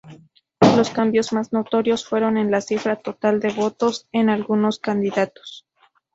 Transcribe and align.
Los 0.75 0.89
cambios 0.89 1.31
más 1.31 1.53
notorios 1.53 2.07
fueron 2.07 2.37
en 2.39 2.49
la 2.49 2.61
cifra 2.61 2.95
total 2.95 3.39
de 3.39 3.49
votos 3.53 4.07
en 4.11 4.31
algunos 4.31 4.79
candidatos. 4.79 5.67